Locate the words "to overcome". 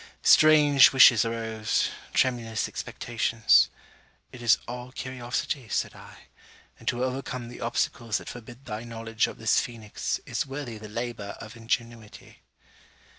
6.87-7.49